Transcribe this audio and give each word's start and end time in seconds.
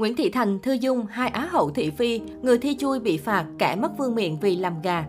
Nguyễn 0.00 0.16
Thị 0.16 0.30
Thành, 0.30 0.58
Thư 0.58 0.72
Dung, 0.72 1.06
hai 1.06 1.28
Á 1.28 1.48
hậu 1.50 1.70
thị 1.70 1.90
phi, 1.90 2.20
người 2.42 2.58
thi 2.58 2.76
chui 2.78 3.00
bị 3.00 3.16
phạt, 3.18 3.46
kẻ 3.58 3.76
mất 3.76 3.98
vương 3.98 4.14
miện 4.14 4.36
vì 4.40 4.56
làm 4.56 4.82
gà. 4.82 5.04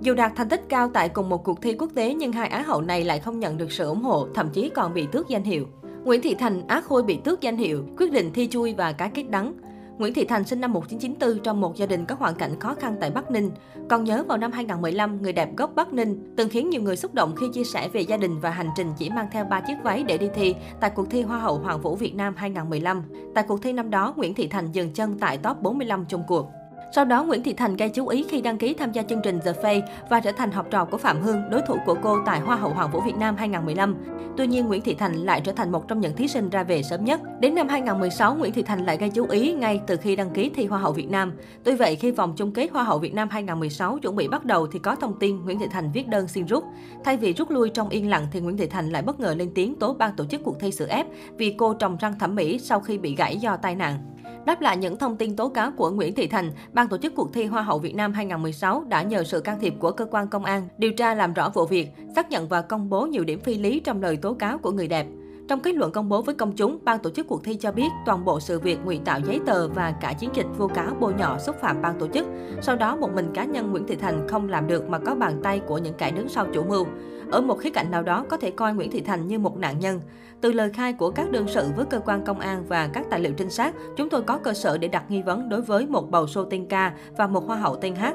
Dù 0.00 0.14
đạt 0.14 0.32
thành 0.36 0.48
tích 0.48 0.68
cao 0.68 0.90
tại 0.94 1.08
cùng 1.08 1.28
một 1.28 1.44
cuộc 1.44 1.62
thi 1.62 1.74
quốc 1.78 1.90
tế 1.94 2.14
nhưng 2.14 2.32
hai 2.32 2.48
Á 2.48 2.62
hậu 2.62 2.80
này 2.80 3.04
lại 3.04 3.18
không 3.18 3.38
nhận 3.38 3.56
được 3.56 3.72
sự 3.72 3.84
ủng 3.84 4.02
hộ, 4.02 4.28
thậm 4.34 4.48
chí 4.52 4.68
còn 4.68 4.94
bị 4.94 5.06
tước 5.12 5.28
danh 5.28 5.44
hiệu. 5.44 5.66
Nguyễn 6.04 6.22
Thị 6.22 6.34
Thành, 6.34 6.62
Á 6.68 6.80
Khôi 6.80 7.02
bị 7.02 7.18
tước 7.24 7.40
danh 7.40 7.56
hiệu, 7.56 7.84
quyết 7.98 8.12
định 8.12 8.30
thi 8.34 8.48
chui 8.50 8.74
và 8.74 8.92
cá 8.92 9.08
kết 9.08 9.22
đắng. 9.30 9.52
Nguyễn 10.00 10.14
Thị 10.14 10.24
Thành 10.24 10.44
sinh 10.44 10.60
năm 10.60 10.72
1994 10.72 11.44
trong 11.44 11.60
một 11.60 11.76
gia 11.76 11.86
đình 11.86 12.04
có 12.06 12.14
hoàn 12.18 12.34
cảnh 12.34 12.60
khó 12.60 12.74
khăn 12.74 12.96
tại 13.00 13.10
Bắc 13.10 13.30
Ninh. 13.30 13.50
Còn 13.88 14.04
nhớ 14.04 14.24
vào 14.28 14.38
năm 14.38 14.52
2015, 14.52 15.22
người 15.22 15.32
đẹp 15.32 15.56
gốc 15.56 15.72
Bắc 15.74 15.92
Ninh 15.92 16.34
từng 16.36 16.48
khiến 16.48 16.70
nhiều 16.70 16.82
người 16.82 16.96
xúc 16.96 17.14
động 17.14 17.34
khi 17.36 17.46
chia 17.52 17.64
sẻ 17.64 17.88
về 17.88 18.00
gia 18.00 18.16
đình 18.16 18.40
và 18.40 18.50
hành 18.50 18.68
trình 18.76 18.92
chỉ 18.98 19.10
mang 19.10 19.28
theo 19.32 19.44
3 19.44 19.60
chiếc 19.60 19.74
váy 19.82 20.04
để 20.04 20.18
đi 20.18 20.28
thi 20.34 20.54
tại 20.80 20.90
cuộc 20.90 21.10
thi 21.10 21.22
Hoa 21.22 21.38
hậu 21.38 21.58
Hoàng 21.58 21.80
vũ 21.80 21.96
Việt 21.96 22.14
Nam 22.14 22.34
2015. 22.36 23.02
Tại 23.34 23.44
cuộc 23.48 23.62
thi 23.62 23.72
năm 23.72 23.90
đó, 23.90 24.14
Nguyễn 24.16 24.34
Thị 24.34 24.48
Thành 24.48 24.72
dừng 24.72 24.92
chân 24.92 25.18
tại 25.18 25.38
top 25.38 25.60
45 25.60 26.04
chung 26.08 26.22
cuộc. 26.28 26.59
Sau 26.92 27.04
đó, 27.04 27.24
Nguyễn 27.24 27.42
Thị 27.42 27.52
Thành 27.52 27.76
gây 27.76 27.88
chú 27.88 28.08
ý 28.08 28.24
khi 28.28 28.40
đăng 28.40 28.58
ký 28.58 28.74
tham 28.74 28.92
gia 28.92 29.02
chương 29.02 29.20
trình 29.22 29.38
The 29.44 29.52
Face 29.52 29.82
và 30.08 30.20
trở 30.20 30.32
thành 30.32 30.50
học 30.50 30.66
trò 30.70 30.84
của 30.84 30.96
Phạm 30.96 31.22
Hương, 31.22 31.42
đối 31.50 31.62
thủ 31.62 31.76
của 31.86 31.96
cô 32.02 32.18
tại 32.26 32.40
Hoa 32.40 32.56
hậu 32.56 32.70
Hoàng 32.70 32.90
vũ 32.92 33.00
Việt 33.00 33.16
Nam 33.16 33.36
2015. 33.36 33.96
Tuy 34.36 34.46
nhiên, 34.46 34.66
Nguyễn 34.66 34.82
Thị 34.82 34.94
Thành 34.94 35.14
lại 35.14 35.40
trở 35.40 35.52
thành 35.52 35.72
một 35.72 35.88
trong 35.88 36.00
những 36.00 36.16
thí 36.16 36.28
sinh 36.28 36.50
ra 36.50 36.62
về 36.62 36.82
sớm 36.82 37.04
nhất. 37.04 37.20
Đến 37.40 37.54
năm 37.54 37.68
2016, 37.68 38.34
Nguyễn 38.34 38.52
Thị 38.52 38.62
Thành 38.62 38.86
lại 38.86 38.96
gây 38.96 39.10
chú 39.10 39.26
ý 39.26 39.52
ngay 39.52 39.80
từ 39.86 39.96
khi 39.96 40.16
đăng 40.16 40.30
ký 40.30 40.50
thi 40.54 40.66
Hoa 40.66 40.78
hậu 40.78 40.92
Việt 40.92 41.10
Nam. 41.10 41.32
Tuy 41.64 41.74
vậy, 41.74 41.96
khi 41.96 42.10
vòng 42.10 42.32
chung 42.36 42.52
kết 42.52 42.70
Hoa 42.72 42.82
hậu 42.82 42.98
Việt 42.98 43.14
Nam 43.14 43.28
2016 43.28 43.98
chuẩn 43.98 44.16
bị 44.16 44.28
bắt 44.28 44.44
đầu 44.44 44.66
thì 44.66 44.78
có 44.78 44.94
thông 44.94 45.18
tin 45.18 45.44
Nguyễn 45.44 45.58
Thị 45.58 45.66
Thành 45.70 45.92
viết 45.92 46.08
đơn 46.08 46.28
xin 46.28 46.46
rút. 46.46 46.64
Thay 47.04 47.16
vì 47.16 47.32
rút 47.32 47.50
lui 47.50 47.70
trong 47.70 47.88
yên 47.88 48.10
lặng 48.10 48.26
thì 48.32 48.40
Nguyễn 48.40 48.56
Thị 48.56 48.66
Thành 48.66 48.90
lại 48.90 49.02
bất 49.02 49.20
ngờ 49.20 49.34
lên 49.34 49.50
tiếng 49.54 49.74
tố 49.74 49.94
ban 49.94 50.16
tổ 50.16 50.24
chức 50.24 50.40
cuộc 50.44 50.60
thi 50.60 50.70
sự 50.70 50.86
ép 50.86 51.06
vì 51.36 51.54
cô 51.58 51.74
trồng 51.74 51.96
răng 52.00 52.18
thẩm 52.18 52.34
mỹ 52.34 52.58
sau 52.58 52.80
khi 52.80 52.98
bị 52.98 53.14
gãy 53.16 53.36
do 53.36 53.56
tai 53.56 53.74
nạn. 53.74 53.98
Đáp 54.46 54.60
lại 54.60 54.76
những 54.76 54.98
thông 54.98 55.16
tin 55.16 55.36
tố 55.36 55.48
cáo 55.48 55.70
của 55.76 55.90
Nguyễn 55.90 56.14
Thị 56.14 56.26
Thành, 56.26 56.52
ban 56.72 56.88
tổ 56.88 56.98
chức 56.98 57.14
cuộc 57.14 57.32
thi 57.32 57.44
Hoa 57.44 57.62
hậu 57.62 57.78
Việt 57.78 57.94
Nam 57.94 58.12
2016 58.12 58.84
đã 58.88 59.02
nhờ 59.02 59.24
sự 59.24 59.40
can 59.40 59.60
thiệp 59.60 59.74
của 59.78 59.90
cơ 59.90 60.06
quan 60.10 60.28
công 60.28 60.44
an 60.44 60.68
điều 60.78 60.92
tra 60.92 61.14
làm 61.14 61.34
rõ 61.34 61.50
vụ 61.54 61.66
việc, 61.66 61.88
xác 62.16 62.30
nhận 62.30 62.48
và 62.48 62.62
công 62.62 62.90
bố 62.90 63.06
nhiều 63.06 63.24
điểm 63.24 63.40
phi 63.40 63.54
lý 63.58 63.80
trong 63.80 64.02
lời 64.02 64.16
tố 64.16 64.34
cáo 64.34 64.58
của 64.58 64.70
người 64.70 64.88
đẹp. 64.88 65.06
Trong 65.50 65.60
kết 65.60 65.74
luận 65.74 65.92
công 65.92 66.08
bố 66.08 66.22
với 66.22 66.34
công 66.34 66.52
chúng, 66.52 66.78
ban 66.84 66.98
tổ 66.98 67.10
chức 67.10 67.26
cuộc 67.28 67.44
thi 67.44 67.54
cho 67.54 67.72
biết 67.72 67.88
toàn 68.06 68.24
bộ 68.24 68.40
sự 68.40 68.58
việc 68.58 68.78
ngụy 68.84 69.00
tạo 69.04 69.20
giấy 69.20 69.40
tờ 69.46 69.68
và 69.68 69.94
cả 70.00 70.12
chiến 70.12 70.30
dịch 70.34 70.46
vô 70.58 70.68
cáo 70.68 70.94
bôi 71.00 71.14
nhọ 71.14 71.38
xúc 71.38 71.56
phạm 71.60 71.82
ban 71.82 71.98
tổ 71.98 72.08
chức. 72.08 72.26
Sau 72.62 72.76
đó, 72.76 72.96
một 72.96 73.14
mình 73.14 73.30
cá 73.34 73.44
nhân 73.44 73.70
Nguyễn 73.70 73.86
Thị 73.86 73.96
Thành 73.96 74.28
không 74.28 74.48
làm 74.48 74.66
được 74.66 74.88
mà 74.88 74.98
có 74.98 75.14
bàn 75.14 75.40
tay 75.42 75.60
của 75.66 75.78
những 75.78 75.94
kẻ 75.94 76.10
đứng 76.10 76.28
sau 76.28 76.46
chủ 76.54 76.62
mưu. 76.62 76.86
Ở 77.30 77.40
một 77.40 77.58
khía 77.58 77.70
cạnh 77.70 77.90
nào 77.90 78.02
đó 78.02 78.24
có 78.28 78.36
thể 78.36 78.50
coi 78.50 78.74
Nguyễn 78.74 78.90
Thị 78.90 79.00
Thành 79.00 79.26
như 79.26 79.38
một 79.38 79.56
nạn 79.56 79.78
nhân. 79.78 80.00
Từ 80.40 80.52
lời 80.52 80.70
khai 80.70 80.92
của 80.92 81.10
các 81.10 81.30
đương 81.30 81.48
sự 81.48 81.66
với 81.76 81.86
cơ 81.86 82.00
quan 82.00 82.24
công 82.24 82.40
an 82.40 82.64
và 82.68 82.90
các 82.92 83.06
tài 83.10 83.20
liệu 83.20 83.32
trinh 83.32 83.50
sát, 83.50 83.74
chúng 83.96 84.08
tôi 84.08 84.22
có 84.22 84.38
cơ 84.38 84.52
sở 84.52 84.78
để 84.78 84.88
đặt 84.88 85.10
nghi 85.10 85.22
vấn 85.22 85.48
đối 85.48 85.62
với 85.62 85.86
một 85.86 86.10
bầu 86.10 86.26
sô 86.26 86.44
tên 86.44 86.66
ca 86.66 86.92
và 87.16 87.26
một 87.26 87.46
hoa 87.46 87.56
hậu 87.56 87.76
tên 87.76 87.94
hát. 87.94 88.14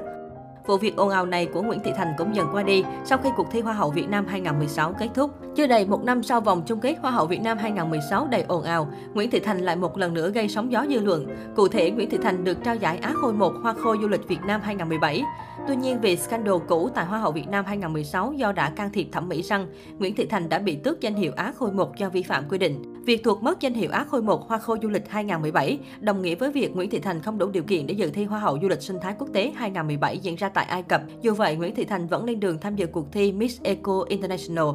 Vụ 0.68 0.78
việc 0.78 0.96
ồn 0.96 1.10
ào 1.10 1.26
này 1.26 1.46
của 1.46 1.62
Nguyễn 1.62 1.80
Thị 1.80 1.92
Thành 1.96 2.14
cũng 2.18 2.36
dần 2.36 2.48
qua 2.52 2.64
đi 2.64 2.84
sau 3.06 3.18
khi 3.18 3.30
cuộc 3.38 3.48
thi 3.52 3.62
Hoa 3.62 3.74
hậu 3.74 3.92
Việt 3.92 4.10
Nam 4.10 4.26
2016 4.28 4.94
kết 5.00 5.10
thúc. 5.14 5.32
Chưa 5.56 5.68
đầy 5.68 5.86
một 5.86 6.04
năm 6.04 6.24
sau 6.24 6.42
vòng 6.42 6.64
chung 6.66 6.80
kết 6.80 6.96
Hoa 7.02 7.12
hậu 7.12 7.26
Việt 7.26 7.42
Nam 7.42 7.58
2016 7.58 8.28
đầy 8.32 8.44
ồn 8.48 8.64
ào, 8.64 8.88
Nguyễn 9.14 9.32
Thị 9.32 9.40
Thành 9.40 9.60
lại 9.60 9.76
một 9.76 9.98
lần 9.98 10.14
nữa 10.14 10.30
gây 10.30 10.48
sóng 10.48 10.72
gió 10.72 10.86
dư 10.90 11.00
luận. 11.00 11.28
Cụ 11.56 11.68
thể, 11.68 11.92
Nguyễn 11.92 12.10
Thị 12.10 12.18
Thành 12.24 12.44
được 12.44 12.64
trao 12.64 12.76
giải 12.76 12.98
Á 12.98 13.12
Khôi 13.16 13.34
1 13.34 13.54
Hoa 13.62 13.74
Khôi 13.74 13.98
Du 14.02 14.08
lịch 14.08 14.28
Việt 14.28 14.42
Nam 14.48 14.62
2017. 14.62 15.24
Tuy 15.68 15.76
nhiên, 15.76 16.02
vì 16.02 16.18
scandal 16.18 16.56
cũ 16.68 16.90
tại 16.96 17.06
Hoa 17.06 17.20
hậu 17.20 17.32
Việt 17.32 17.48
Nam 17.48 17.66
2016 17.66 18.34
do 18.34 18.52
đã 18.52 18.70
can 18.70 18.92
thiệp 18.92 19.08
thẩm 19.12 19.30
mỹ 19.30 19.42
răng, 19.42 19.68
Nguyễn 20.00 20.16
Thị 20.16 20.26
Thành 20.26 20.50
đã 20.50 20.60
bị 20.60 20.76
tước 20.76 21.02
danh 21.02 21.16
hiệu 21.16 21.32
Á 21.36 21.54
Khôi 21.60 21.72
1 21.72 21.98
do 21.98 22.10
vi 22.10 22.24
phạm 22.24 22.50
quy 22.50 22.58
định. 22.58 22.95
Việc 23.06 23.24
thuộc 23.24 23.44
mất 23.44 23.60
danh 23.60 23.74
hiệu 23.74 23.90
Á 23.92 24.06
Khôi 24.10 24.22
1 24.22 24.48
Hoa 24.48 24.58
Khôi 24.58 24.80
Du 24.82 24.90
lịch 24.90 25.10
2017 25.10 25.80
đồng 26.00 26.22
nghĩa 26.22 26.36
với 26.36 26.52
việc 26.52 26.76
Nguyễn 26.76 26.90
Thị 26.90 27.00
Thành 27.00 27.22
không 27.22 27.38
đủ 27.38 27.50
điều 27.50 27.64
kiện 27.64 27.88
để 27.88 27.94
dự 27.94 28.10
thi 28.10 28.26
Hoa 28.26 28.40
hậu 28.40 28.58
Du 28.62 28.68
lịch 28.68 28.82
sinh 28.82 28.98
thái 29.02 29.16
quốc 29.20 29.28
tế 29.34 29.52
2017 29.56 30.18
diễn 30.18 30.36
ra 30.36 30.50
tại 30.50 30.66
Ai 30.66 30.84
Cập. 30.84 31.02
Dù 31.22 31.34
vậy, 31.34 31.56
Nguyễn 31.56 31.76
Thị 31.76 31.86
Thành 31.86 32.08
vẫn 32.08 32.26
lên 32.26 32.40
đường 32.40 32.58
tham 32.62 32.76
dự 32.76 32.88
cuộc 32.88 33.12
thi 33.12 33.32
Miss 33.32 33.62
Eco 33.62 34.06
International. 34.08 34.66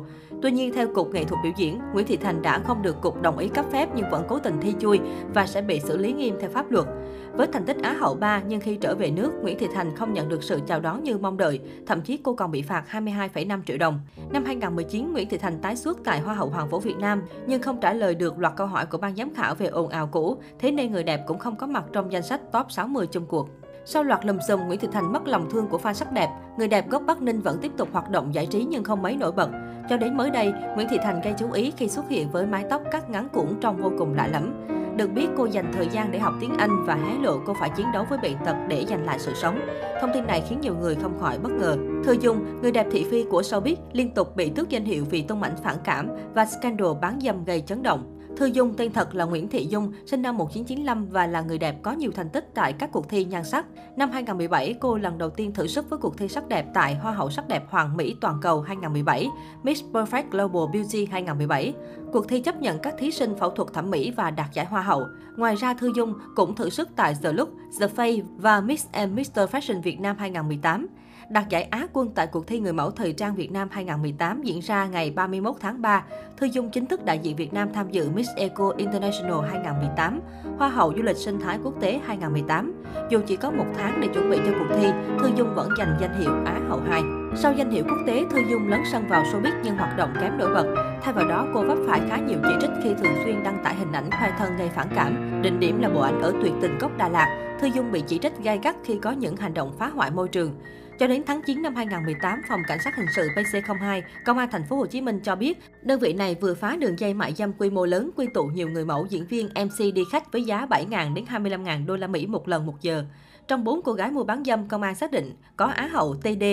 Tuy 0.42 0.50
nhiên, 0.50 0.72
theo 0.72 0.94
Cục 0.94 1.10
Nghệ 1.14 1.24
thuật 1.24 1.41
biểu 1.42 1.52
diễn, 1.56 1.78
Nguyễn 1.92 2.06
Thị 2.06 2.16
Thành 2.16 2.42
đã 2.42 2.58
không 2.58 2.82
được 2.82 3.00
Cục 3.00 3.22
đồng 3.22 3.38
ý 3.38 3.48
cấp 3.48 3.64
phép 3.72 3.88
nhưng 3.94 4.10
vẫn 4.10 4.24
cố 4.28 4.38
tình 4.38 4.56
thi 4.60 4.74
chui 4.80 5.00
và 5.34 5.47
sẽ 5.47 5.62
bị 5.62 5.80
xử 5.80 5.97
lý 5.97 6.12
nghiêm 6.12 6.36
theo 6.41 6.50
pháp 6.50 6.70
luật. 6.70 6.86
Với 7.32 7.47
thành 7.52 7.64
tích 7.64 7.76
Á 7.82 7.92
hậu 7.92 8.14
3, 8.14 8.42
nhưng 8.48 8.60
khi 8.60 8.76
trở 8.76 8.94
về 8.94 9.10
nước, 9.10 9.32
Nguyễn 9.42 9.58
Thị 9.58 9.66
Thành 9.74 9.97
không 9.97 10.12
nhận 10.12 10.28
được 10.28 10.42
sự 10.42 10.60
chào 10.66 10.80
đón 10.80 11.04
như 11.04 11.18
mong 11.18 11.36
đợi, 11.36 11.60
thậm 11.86 12.00
chí 12.00 12.16
cô 12.16 12.34
còn 12.34 12.50
bị 12.50 12.62
phạt 12.62 12.84
22,5 12.91 13.62
triệu 13.66 13.78
đồng. 13.78 14.00
Năm 14.32 14.44
2019, 14.44 15.12
Nguyễn 15.12 15.28
Thị 15.28 15.38
Thành 15.38 15.58
tái 15.58 15.76
xuất 15.76 15.98
tại 16.04 16.20
Hoa 16.20 16.34
hậu 16.34 16.48
Hoàng 16.48 16.68
vũ 16.68 16.78
Việt 16.78 16.97
Nam, 16.98 17.22
nhưng 17.47 17.62
không 17.62 17.80
trả 17.80 17.92
lời 17.92 18.14
được 18.20 18.38
loạt 18.38 18.56
câu 18.56 18.66
hỏi 18.66 18.86
của 18.86 18.98
ban 18.98 19.16
giám 19.16 19.34
khảo 19.34 19.54
về 19.54 19.66
ồn 19.66 19.88
ào 19.88 20.06
cũ, 20.06 20.36
thế 20.58 20.70
nên 20.70 20.92
người 20.92 21.04
đẹp 21.04 21.20
cũng 21.26 21.38
không 21.38 21.56
có 21.56 21.66
mặt 21.66 21.84
trong 21.92 22.12
danh 22.12 22.22
sách 22.22 22.41
top 22.53 22.70
60 22.70 23.06
chung 23.06 23.26
cuộc. 23.26 23.48
Sau 23.84 24.03
loạt 24.03 24.26
lùm 24.26 24.38
xùm, 24.48 24.60
Nguyễn 24.66 24.81
Thị 24.81 24.88
Thành 24.92 25.12
mất 25.12 25.26
lòng 25.26 25.50
thương 25.50 25.69
của 25.69 25.78
fan 25.78 25.92
sắc 25.92 26.12
đẹp. 26.12 26.28
Người 26.59 26.69
đẹp 26.69 26.91
gốc 26.91 27.03
Bắc 27.06 27.22
Ninh 27.22 27.41
vẫn 27.41 27.59
tiếp 27.62 27.72
tục 27.76 27.88
hoạt 27.92 28.10
động 28.10 28.34
giải 28.34 28.47
trí 28.47 28.64
nhưng 28.64 28.84
không 28.84 29.03
mấy 29.03 29.16
nổi 29.16 29.32
bật. 29.32 29.50
Cho 29.88 29.97
đến 29.97 30.16
mới 30.16 30.30
đây, 30.30 30.53
Nguyễn 30.75 30.88
Thị 30.91 30.98
Thành 31.03 31.20
gây 31.20 31.34
chú 31.38 31.53
ý 31.53 31.72
khi 31.76 31.88
xuất 31.88 32.09
hiện 32.09 32.30
với 32.30 32.47
mái 32.47 32.64
tóc 32.70 32.82
cắt 32.91 33.10
ngắn 33.10 33.28
cuộn 33.28 33.60
trông 33.60 33.76
vô 33.76 33.92
cùng 33.98 34.14
lạ 34.14 34.28
lẫm. 34.32 34.79
Được 35.00 35.12
biết, 35.12 35.28
cô 35.36 35.44
dành 35.44 35.72
thời 35.72 35.86
gian 35.92 36.12
để 36.12 36.18
học 36.18 36.34
tiếng 36.40 36.54
Anh 36.58 36.84
và 36.86 36.94
hé 36.94 37.14
lộ 37.22 37.38
cô 37.46 37.54
phải 37.60 37.70
chiến 37.76 37.86
đấu 37.92 38.06
với 38.08 38.18
bệnh 38.22 38.36
tật 38.44 38.56
để 38.68 38.84
giành 38.88 39.06
lại 39.06 39.18
sự 39.18 39.32
sống. 39.34 39.60
Thông 40.00 40.10
tin 40.14 40.26
này 40.26 40.42
khiến 40.48 40.60
nhiều 40.60 40.74
người 40.74 40.94
không 40.94 41.18
khỏi 41.20 41.38
bất 41.38 41.52
ngờ. 41.52 41.76
Thư 42.04 42.12
Dung, 42.20 42.60
người 42.62 42.72
đẹp 42.72 42.86
thị 42.90 43.06
phi 43.10 43.24
của 43.24 43.40
showbiz, 43.40 43.76
liên 43.92 44.14
tục 44.14 44.36
bị 44.36 44.50
tước 44.50 44.68
danh 44.68 44.84
hiệu 44.84 45.04
vì 45.10 45.22
tung 45.22 45.42
ảnh 45.42 45.56
phản 45.62 45.76
cảm 45.84 46.08
và 46.34 46.46
scandal 46.46 46.88
bán 47.00 47.18
dâm 47.22 47.44
gây 47.44 47.60
chấn 47.60 47.82
động. 47.82 48.19
Thư 48.40 48.46
Dung 48.46 48.74
tên 48.74 48.92
thật 48.92 49.14
là 49.14 49.24
Nguyễn 49.24 49.48
Thị 49.48 49.66
Dung, 49.66 49.92
sinh 50.06 50.22
năm 50.22 50.36
1995 50.36 51.06
và 51.10 51.26
là 51.26 51.40
người 51.40 51.58
đẹp 51.58 51.76
có 51.82 51.92
nhiều 51.92 52.10
thành 52.14 52.28
tích 52.28 52.50
tại 52.54 52.72
các 52.72 52.92
cuộc 52.92 53.08
thi 53.08 53.24
nhan 53.24 53.44
sắc. 53.44 53.66
Năm 53.96 54.10
2017, 54.10 54.74
cô 54.80 54.96
lần 54.96 55.18
đầu 55.18 55.30
tiên 55.30 55.52
thử 55.54 55.66
sức 55.66 55.90
với 55.90 55.98
cuộc 55.98 56.18
thi 56.18 56.28
sắc 56.28 56.48
đẹp 56.48 56.66
tại 56.74 56.94
Hoa 56.94 57.12
hậu 57.12 57.30
sắc 57.30 57.48
đẹp 57.48 57.64
Hoàng 57.70 57.96
Mỹ 57.96 58.16
Toàn 58.20 58.38
cầu 58.42 58.60
2017, 58.60 59.28
Miss 59.62 59.84
Perfect 59.92 60.22
Global 60.30 60.72
Beauty 60.72 61.06
2017. 61.06 61.74
Cuộc 62.12 62.28
thi 62.28 62.40
chấp 62.40 62.60
nhận 62.60 62.78
các 62.78 62.94
thí 62.98 63.10
sinh 63.10 63.34
phẫu 63.38 63.50
thuật 63.50 63.72
thẩm 63.72 63.90
mỹ 63.90 64.12
và 64.16 64.30
đạt 64.30 64.48
giải 64.52 64.66
Hoa 64.66 64.82
hậu. 64.82 65.06
Ngoài 65.36 65.54
ra, 65.54 65.74
Thư 65.74 65.92
Dung 65.96 66.14
cũng 66.36 66.54
thử 66.54 66.70
sức 66.70 66.88
tại 66.96 67.14
The 67.22 67.32
Look, 67.32 67.48
The 67.80 67.86
Face 67.86 68.22
và 68.36 68.60
Miss 68.60 68.86
and 68.92 69.12
Mr. 69.12 69.40
Fashion 69.40 69.82
Việt 69.82 70.00
Nam 70.00 70.16
2018 70.18 70.86
đạt 71.30 71.48
giải 71.48 71.62
Á 71.62 71.86
quân 71.92 72.10
tại 72.14 72.26
cuộc 72.26 72.46
thi 72.46 72.60
người 72.60 72.72
mẫu 72.72 72.91
thời 72.91 73.12
trang 73.12 73.34
Việt 73.34 73.52
Nam 73.52 73.68
2018 73.70 74.42
diễn 74.42 74.60
ra 74.60 74.86
ngày 74.86 75.10
31 75.10 75.56
tháng 75.60 75.82
3. 75.82 76.04
Thư 76.36 76.46
Dung 76.46 76.70
chính 76.70 76.86
thức 76.86 77.04
đại 77.04 77.18
diện 77.18 77.36
Việt 77.36 77.52
Nam 77.52 77.68
tham 77.72 77.91
dự 77.91 78.10
Miss 78.10 78.28
Eco 78.36 78.72
International 78.76 79.50
2018, 79.50 80.20
Hoa 80.58 80.68
hậu 80.68 80.92
du 80.96 81.02
lịch 81.02 81.16
sinh 81.16 81.41
thái 81.41 81.58
quốc 81.64 81.74
tế 81.80 82.00
2018. 82.06 82.84
Dù 83.10 83.20
chỉ 83.26 83.36
có 83.36 83.50
một 83.50 83.64
tháng 83.78 84.00
để 84.00 84.08
chuẩn 84.14 84.30
bị 84.30 84.38
cho 84.46 84.52
cuộc 84.58 84.74
thi, 84.76 84.88
Thư 85.20 85.30
Dung 85.36 85.54
vẫn 85.54 85.68
giành 85.78 85.96
danh 86.00 86.20
hiệu 86.20 86.30
Á 86.46 86.60
hậu 86.68 86.80
2. 86.88 87.02
Sau 87.36 87.52
danh 87.52 87.70
hiệu 87.70 87.84
quốc 87.88 87.98
tế, 88.06 88.24
Thư 88.30 88.38
Dung 88.50 88.68
lấn 88.68 88.80
sân 88.92 89.08
vào 89.08 89.22
showbiz 89.22 89.52
nhưng 89.64 89.76
hoạt 89.76 89.97
động 89.97 90.14
kém 90.20 90.38
nổi 90.38 90.54
bật. 90.54 90.74
Thay 91.02 91.12
vào 91.12 91.28
đó, 91.28 91.47
cô 91.54 91.62
vấp 91.62 91.78
phải 91.86 92.00
khá 92.08 92.16
nhiều 92.16 92.38
chỉ 92.42 92.54
trích 92.60 92.70
khi 92.82 92.94
thường 92.94 93.14
xuyên 93.24 93.42
đăng 93.44 93.64
tải 93.64 93.74
hình 93.74 93.92
ảnh 93.92 94.10
khoe 94.10 94.32
thân 94.38 94.56
gây 94.56 94.68
phản 94.68 94.88
cảm. 94.94 95.42
Đỉnh 95.42 95.60
điểm 95.60 95.82
là 95.82 95.88
bộ 95.88 96.00
ảnh 96.00 96.22
ở 96.22 96.32
tuyệt 96.42 96.52
tình 96.60 96.78
cốc 96.80 96.91
Đà 96.98 97.08
Lạt. 97.08 97.56
Thư 97.60 97.66
Dung 97.66 97.92
bị 97.92 98.02
chỉ 98.06 98.18
trích 98.18 98.38
gay 98.38 98.58
gắt 98.62 98.76
khi 98.84 98.98
có 99.02 99.10
những 99.10 99.36
hành 99.36 99.54
động 99.54 99.72
phá 99.78 99.88
hoại 99.88 100.10
môi 100.10 100.28
trường. 100.28 100.54
Cho 101.00 101.06
đến 101.06 101.22
tháng 101.26 101.42
9 101.42 101.62
năm 101.62 101.74
2018, 101.74 102.42
Phòng 102.48 102.60
Cảnh 102.68 102.78
sát 102.84 102.96
hình 102.96 103.06
sự 103.16 103.28
PC02, 103.36 104.02
Công 104.24 104.38
an 104.38 104.48
thành 104.52 104.62
phố 104.68 104.76
Hồ 104.76 104.86
Chí 104.86 105.00
Minh 105.00 105.20
cho 105.20 105.36
biết, 105.36 105.58
đơn 105.82 106.00
vị 106.00 106.12
này 106.12 106.36
vừa 106.40 106.54
phá 106.54 106.76
đường 106.76 106.98
dây 106.98 107.14
mại 107.14 107.34
dâm 107.34 107.52
quy 107.52 107.70
mô 107.70 107.84
lớn 107.86 108.10
quy 108.16 108.26
tụ 108.34 108.44
nhiều 108.44 108.68
người 108.68 108.84
mẫu 108.84 109.06
diễn 109.10 109.26
viên 109.26 109.46
MC 109.46 109.94
đi 109.94 110.02
khách 110.12 110.32
với 110.32 110.44
giá 110.44 110.66
7.000 110.66 111.14
đến 111.14 111.24
25.000 111.24 111.86
đô 111.86 111.96
la 111.96 112.06
Mỹ 112.06 112.26
một 112.26 112.48
lần 112.48 112.66
một 112.66 112.80
giờ. 112.80 113.04
Trong 113.48 113.64
bốn 113.64 113.82
cô 113.82 113.92
gái 113.92 114.10
mua 114.10 114.24
bán 114.24 114.44
dâm, 114.44 114.68
công 114.68 114.82
an 114.82 114.94
xác 114.94 115.10
định 115.10 115.34
có 115.56 115.66
Á 115.66 115.86
hậu 115.92 116.14
TD 116.14 116.44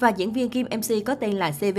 và 0.00 0.08
diễn 0.08 0.32
viên 0.32 0.48
kim 0.48 0.66
MC 0.66 1.06
có 1.06 1.14
tên 1.14 1.32
là 1.32 1.52
CV. 1.60 1.78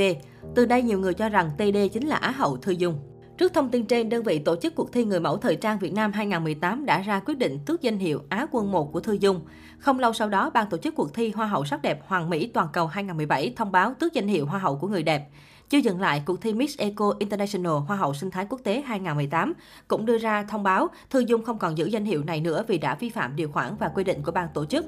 Từ 0.56 0.66
đây 0.66 0.82
nhiều 0.82 1.00
người 1.00 1.14
cho 1.14 1.30
rằng 1.30 1.50
TD 1.58 1.78
chính 1.94 2.08
là 2.08 2.16
Á 2.16 2.32
hậu 2.32 2.58
Thư 2.58 2.72
Dung. 2.72 3.00
Trước 3.40 3.54
thông 3.54 3.70
tin 3.70 3.86
trên, 3.86 4.10
đơn 4.10 4.24
vị 4.24 4.40
tổ 4.40 4.56
chức 4.56 4.76
cuộc 4.76 4.92
thi 4.92 5.06
người 5.06 5.20
mẫu 5.20 5.38
thời 5.38 5.56
trang 5.56 5.80
Việt 5.80 5.94
Nam 5.94 6.12
2018 6.12 6.86
đã 6.86 7.02
ra 7.02 7.20
quyết 7.20 7.38
định 7.38 7.60
tước 7.66 7.82
danh 7.82 7.98
hiệu 7.98 8.22
Á 8.30 8.46
quân 8.52 8.72
1 8.72 8.94
của 8.94 9.00
Thư 9.00 9.14
Dung. 9.14 9.42
Không 9.78 10.00
lâu 10.00 10.14
sau 10.14 10.30
đó, 10.30 10.50
ban 10.50 10.70
tổ 10.70 10.78
chức 10.78 10.96
cuộc 10.96 11.14
thi 11.14 11.32
Hoa 11.36 11.48
hậu 11.48 11.66
sắc 11.66 11.82
đẹp 11.82 12.08
Hoàng 12.08 12.30
Mỹ 12.30 12.48
toàn 12.48 12.68
cầu 12.74 12.88
2017 12.88 13.54
thông 13.56 13.72
báo 13.72 13.94
tước 14.00 14.14
danh 14.14 14.28
hiệu 14.28 14.46
Hoa 14.46 14.60
hậu 14.60 14.76
của 14.76 14.88
người 14.88 15.04
đẹp. 15.04 15.28
Chưa 15.70 15.78
dừng 15.78 16.02
lại, 16.02 16.22
cuộc 16.26 16.42
thi 16.42 16.54
Miss 16.54 16.78
Eco 16.78 17.14
International 17.20 17.74
Hoa 17.88 17.98
hậu 17.98 18.14
sinh 18.14 18.32
thái 18.32 18.46
quốc 18.50 18.62
tế 18.64 18.82
2018 18.82 19.54
cũng 19.88 20.06
đưa 20.06 20.18
ra 20.18 20.44
thông 20.44 20.64
báo 20.64 20.88
Thư 21.10 21.20
Dung 21.20 21.44
không 21.44 21.60
còn 21.60 21.78
giữ 21.78 21.86
danh 21.86 22.06
hiệu 22.06 22.24
này 22.24 22.42
nữa 22.42 22.64
vì 22.68 22.78
đã 22.78 22.96
vi 22.96 23.10
phạm 23.10 23.36
điều 23.36 23.52
khoản 23.52 23.76
và 23.80 23.92
quy 23.96 24.04
định 24.04 24.24
của 24.24 24.32
ban 24.32 24.48
tổ 24.54 24.66
chức. 24.66 24.86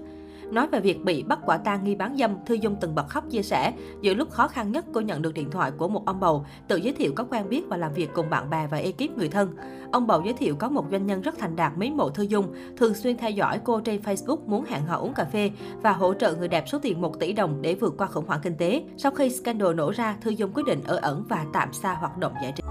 Nói 0.52 0.68
về 0.68 0.80
việc 0.80 1.04
bị 1.04 1.24
bắt 1.24 1.40
quả 1.46 1.58
tang 1.58 1.84
nghi 1.84 1.96
bán 1.96 2.18
dâm, 2.18 2.36
Thư 2.46 2.56
Dung 2.56 2.76
từng 2.82 2.96
bật 2.96 3.08
khóc 3.10 3.24
chia 3.30 3.42
sẻ, 3.42 3.74
giữa 4.02 4.14
lúc 4.14 4.30
khó 4.30 4.48
khăn 4.48 4.72
nhất 4.72 4.86
cô 4.94 5.02
nhận 5.02 5.22
được 5.22 5.34
điện 5.34 5.52
thoại 5.52 5.72
của 5.78 5.88
một 5.88 6.06
ông 6.06 6.20
bầu 6.20 6.46
tự 6.68 6.76
giới 6.76 6.94
thiệu 6.94 7.12
có 7.16 7.24
quen 7.24 7.50
biết 7.50 7.64
và 7.70 7.78
làm 7.78 7.94
việc 7.94 8.10
cùng 8.14 8.30
bạn 8.30 8.50
bè 8.50 8.68
và 8.68 8.78
ekip 8.78 9.18
người 9.18 9.30
thân. 9.30 9.56
Ông 9.92 10.08
bầu 10.08 10.22
giới 10.26 10.34
thiệu 10.34 10.56
có 10.56 10.70
một 10.70 10.86
doanh 10.92 11.08
nhân 11.08 11.22
rất 11.22 11.38
thành 11.38 11.56
đạt 11.56 11.78
mến 11.78 11.98
mộ 11.98 12.10
Thư 12.10 12.24
Dung, 12.24 12.54
thường 12.78 12.94
xuyên 12.94 13.18
theo 13.18 13.32
dõi 13.32 13.60
cô 13.64 13.80
trên 13.80 14.02
Facebook 14.02 14.46
muốn 14.46 14.66
hẹn 14.66 14.86
hò 14.86 14.98
uống 14.98 15.14
cà 15.14 15.26
phê 15.26 15.52
và 15.82 15.92
hỗ 15.92 16.14
trợ 16.14 16.36
người 16.36 16.48
đẹp 16.48 16.64
số 16.68 16.80
tiền 16.80 17.02
1 17.02 17.20
tỷ 17.20 17.34
đồng 17.34 17.62
để 17.62 17.76
vượt 17.76 17.94
qua 17.98 18.08
khủng 18.08 18.26
hoảng 18.28 18.40
kinh 18.44 18.58
tế. 18.58 18.84
Sau 18.98 19.12
khi 19.12 19.30
scandal 19.30 19.74
nổ 19.74 19.92
ra, 19.92 20.18
Thư 20.22 20.32
Dung 20.32 20.52
quyết 20.54 20.64
định 20.66 20.80
ở 20.88 20.96
ẩn 21.02 21.24
và 21.30 21.46
tạm 21.54 21.74
xa 21.74 21.94
hoạt 21.94 22.18
động 22.18 22.34
giải 22.44 22.54
trí. 22.56 22.64